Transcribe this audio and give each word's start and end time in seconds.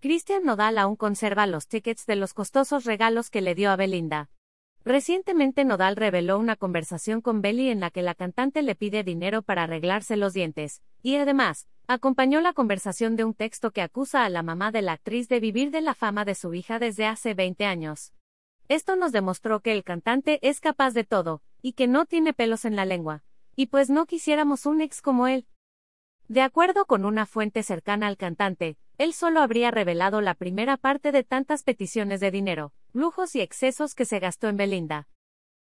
Christian 0.00 0.44
Nodal 0.44 0.78
aún 0.78 0.94
conserva 0.94 1.48
los 1.48 1.66
tickets 1.66 2.06
de 2.06 2.14
los 2.14 2.32
costosos 2.32 2.84
regalos 2.84 3.30
que 3.30 3.40
le 3.40 3.56
dio 3.56 3.72
a 3.72 3.76
Belinda. 3.76 4.30
Recientemente 4.84 5.64
Nodal 5.64 5.96
reveló 5.96 6.38
una 6.38 6.54
conversación 6.54 7.20
con 7.20 7.42
Belly 7.42 7.70
en 7.70 7.80
la 7.80 7.90
que 7.90 8.02
la 8.02 8.14
cantante 8.14 8.62
le 8.62 8.76
pide 8.76 9.02
dinero 9.02 9.42
para 9.42 9.64
arreglarse 9.64 10.16
los 10.16 10.34
dientes, 10.34 10.82
y 11.02 11.16
además, 11.16 11.66
acompañó 11.88 12.40
la 12.40 12.52
conversación 12.52 13.16
de 13.16 13.24
un 13.24 13.34
texto 13.34 13.72
que 13.72 13.82
acusa 13.82 14.24
a 14.24 14.28
la 14.28 14.44
mamá 14.44 14.70
de 14.70 14.82
la 14.82 14.92
actriz 14.92 15.28
de 15.28 15.40
vivir 15.40 15.72
de 15.72 15.80
la 15.80 15.94
fama 15.94 16.24
de 16.24 16.36
su 16.36 16.54
hija 16.54 16.78
desde 16.78 17.04
hace 17.04 17.34
20 17.34 17.64
años. 17.64 18.12
Esto 18.68 18.94
nos 18.94 19.10
demostró 19.10 19.60
que 19.60 19.72
el 19.72 19.82
cantante 19.82 20.38
es 20.42 20.60
capaz 20.60 20.92
de 20.92 21.02
todo, 21.02 21.42
y 21.60 21.72
que 21.72 21.88
no 21.88 22.06
tiene 22.06 22.34
pelos 22.34 22.64
en 22.64 22.76
la 22.76 22.84
lengua. 22.84 23.24
Y 23.56 23.66
pues 23.66 23.90
no 23.90 24.06
quisiéramos 24.06 24.64
un 24.64 24.80
ex 24.80 25.02
como 25.02 25.26
él. 25.26 25.48
De 26.28 26.42
acuerdo 26.42 26.84
con 26.84 27.04
una 27.04 27.26
fuente 27.26 27.64
cercana 27.64 28.06
al 28.06 28.16
cantante, 28.16 28.76
él 28.98 29.12
solo 29.14 29.40
habría 29.40 29.70
revelado 29.70 30.20
la 30.20 30.34
primera 30.34 30.76
parte 30.76 31.12
de 31.12 31.22
tantas 31.22 31.62
peticiones 31.62 32.18
de 32.18 32.32
dinero, 32.32 32.72
lujos 32.92 33.36
y 33.36 33.40
excesos 33.40 33.94
que 33.94 34.04
se 34.04 34.18
gastó 34.18 34.48
en 34.48 34.56
Belinda. 34.56 35.08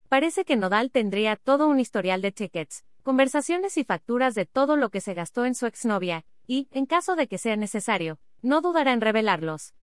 Parece 0.09 0.47
que 0.47 0.57
Nodal 0.57 0.91
tendría 0.91 1.37
todo 1.37 1.69
un 1.69 1.79
historial 1.79 2.23
de 2.23 2.33
tickets, 2.33 2.85
conversaciones 3.03 3.77
y 3.77 3.85
facturas 3.85 4.35
de 4.35 4.47
todo 4.47 4.77
lo 4.77 4.89
que 4.89 5.03
se 5.03 5.15
gastó 5.15 5.45
en 5.45 5.55
su 5.55 5.67
exnovia, 5.67 6.25
y, 6.47 6.69
en 6.73 6.87
caso 6.87 7.15
de 7.15 7.29
que 7.29 7.39
sea 7.39 7.57
necesario, 7.57 8.19
no 8.41 8.63
dudará 8.63 8.93
en 8.93 9.03
revelarlos. 9.03 9.75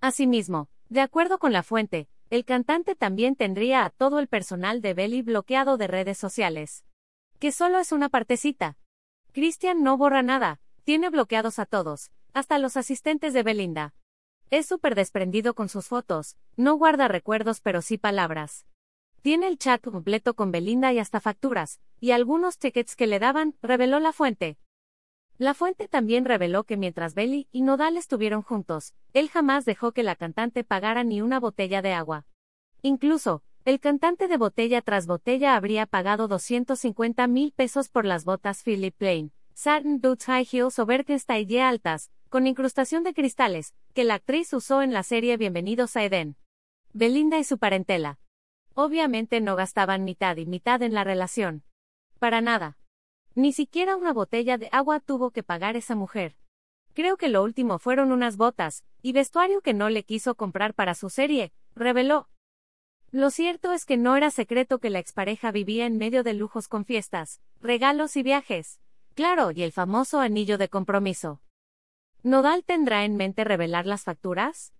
Asimismo, 0.00 0.68
de 0.90 1.00
acuerdo 1.00 1.38
con 1.38 1.52
la 1.52 1.62
fuente, 1.62 2.08
el 2.28 2.44
cantante 2.44 2.94
también 2.94 3.36
tendría 3.36 3.84
a 3.84 3.90
todo 3.90 4.18
el 4.18 4.28
personal 4.28 4.82
de 4.82 4.94
Belly 4.94 5.22
bloqueado 5.22 5.78
de 5.78 5.86
redes 5.86 6.18
sociales. 6.18 6.84
Que 7.38 7.52
solo 7.52 7.78
es 7.78 7.90
una 7.90 8.10
partecita. 8.10 8.76
Christian 9.32 9.82
no 9.82 9.96
borra 9.96 10.22
nada, 10.22 10.60
tiene 10.84 11.08
bloqueados 11.08 11.58
a 11.58 11.66
todos, 11.66 12.10
hasta 12.32 12.58
los 12.58 12.76
asistentes 12.76 13.32
de 13.32 13.42
Belinda. 13.42 13.94
Es 14.50 14.66
súper 14.66 14.94
desprendido 14.94 15.54
con 15.54 15.68
sus 15.68 15.86
fotos, 15.86 16.36
no 16.56 16.74
guarda 16.74 17.08
recuerdos 17.08 17.60
pero 17.60 17.80
sí 17.82 17.98
palabras. 17.98 18.66
Tiene 19.22 19.48
el 19.48 19.56
chat 19.56 19.82
completo 19.82 20.34
con 20.34 20.50
Belinda 20.50 20.92
y 20.92 20.98
hasta 20.98 21.20
facturas, 21.20 21.80
y 22.00 22.10
algunos 22.10 22.58
tickets 22.58 22.96
que 22.96 23.06
le 23.06 23.18
daban, 23.18 23.54
reveló 23.62 24.00
la 24.00 24.12
fuente. 24.12 24.58
La 25.38 25.54
fuente 25.54 25.88
también 25.88 26.24
reveló 26.24 26.64
que 26.64 26.76
mientras 26.76 27.14
Belly 27.14 27.48
y 27.52 27.62
Nodal 27.62 27.96
estuvieron 27.96 28.42
juntos, 28.42 28.94
él 29.12 29.28
jamás 29.28 29.64
dejó 29.64 29.92
que 29.92 30.02
la 30.02 30.16
cantante 30.16 30.64
pagara 30.64 31.04
ni 31.04 31.22
una 31.22 31.40
botella 31.40 31.82
de 31.82 31.92
agua. 31.92 32.26
Incluso, 32.82 33.42
el 33.64 33.78
cantante 33.78 34.26
de 34.26 34.36
botella 34.36 34.82
tras 34.82 35.06
botella 35.06 35.54
habría 35.54 35.86
pagado 35.86 36.26
250 36.26 37.26
mil 37.28 37.52
pesos 37.52 37.88
por 37.88 38.04
las 38.04 38.24
botas 38.24 38.62
Philip 38.64 38.94
Plain, 38.96 39.32
Satin 39.54 40.00
Boots 40.00 40.24
High 40.24 40.48
Heels 40.50 40.78
o 40.78 40.86
Birkenstein 40.86 41.60
altas, 41.60 42.10
con 42.30 42.46
incrustación 42.46 43.04
de 43.04 43.12
cristales, 43.12 43.74
que 43.92 44.04
la 44.04 44.14
actriz 44.14 44.52
usó 44.54 44.80
en 44.80 44.92
la 44.92 45.02
serie 45.02 45.36
Bienvenidos 45.36 45.96
a 45.96 46.04
Eden. 46.04 46.36
Belinda 46.94 47.38
y 47.38 47.44
su 47.44 47.58
parentela. 47.58 48.18
Obviamente 48.74 49.40
no 49.42 49.54
gastaban 49.54 50.04
mitad 50.04 50.36
y 50.38 50.46
mitad 50.46 50.82
en 50.82 50.94
la 50.94 51.04
relación. 51.04 51.64
Para 52.18 52.40
nada. 52.40 52.78
Ni 53.34 53.52
siquiera 53.52 53.96
una 53.96 54.14
botella 54.14 54.56
de 54.56 54.68
agua 54.72 55.00
tuvo 55.00 55.30
que 55.30 55.42
pagar 55.42 55.76
esa 55.76 55.94
mujer. 55.94 56.36
Creo 56.94 57.16
que 57.18 57.28
lo 57.28 57.42
último 57.42 57.78
fueron 57.78 58.10
unas 58.12 58.38
botas, 58.38 58.84
y 59.02 59.12
vestuario 59.12 59.60
que 59.60 59.74
no 59.74 59.90
le 59.90 60.04
quiso 60.04 60.34
comprar 60.34 60.72
para 60.72 60.94
su 60.94 61.10
serie, 61.10 61.52
reveló. 61.74 62.28
Lo 63.10 63.30
cierto 63.30 63.72
es 63.72 63.84
que 63.84 63.98
no 63.98 64.16
era 64.16 64.30
secreto 64.30 64.78
que 64.78 64.88
la 64.88 64.98
expareja 64.98 65.52
vivía 65.52 65.84
en 65.84 65.98
medio 65.98 66.22
de 66.22 66.32
lujos 66.32 66.68
con 66.68 66.86
fiestas, 66.86 67.42
regalos 67.60 68.16
y 68.16 68.22
viajes. 68.22 68.81
Claro, 69.14 69.50
y 69.50 69.62
el 69.62 69.72
famoso 69.72 70.20
anillo 70.20 70.56
de 70.56 70.68
compromiso. 70.68 71.42
¿Nodal 72.22 72.64
tendrá 72.64 73.04
en 73.04 73.16
mente 73.16 73.44
revelar 73.44 73.84
las 73.84 74.04
facturas? 74.04 74.72